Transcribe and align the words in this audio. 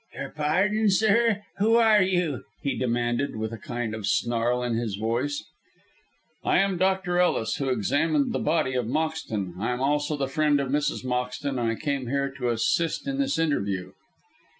"Your 0.15 0.29
pardon, 0.31 0.89
sir, 0.89 1.43
who 1.59 1.75
are 1.75 2.01
you?" 2.01 2.43
he 2.63 2.75
demanded, 2.75 3.35
with 3.35 3.53
a 3.53 3.59
kind 3.59 3.93
of 3.93 4.07
snarl 4.07 4.63
in 4.63 4.73
his 4.73 4.95
voice. 4.95 5.45
"I 6.43 6.57
am 6.57 6.79
Dr. 6.79 7.19
Ellis, 7.19 7.57
who 7.57 7.69
examined 7.69 8.33
the 8.33 8.39
body 8.39 8.73
of 8.73 8.87
Moxton. 8.87 9.53
I 9.59 9.69
am 9.69 9.79
also 9.79 10.17
the 10.17 10.27
friend 10.27 10.59
of 10.59 10.69
Mrs. 10.69 11.05
Moxton, 11.05 11.59
and 11.59 11.69
I 11.69 11.75
came 11.75 12.07
here 12.07 12.31
to 12.39 12.49
assist 12.49 13.07
in 13.07 13.19
this 13.19 13.37
interview." 13.37 13.91